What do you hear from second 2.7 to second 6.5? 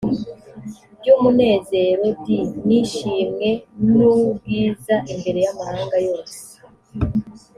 ishimwe n ubwiza imbere y amahanga yose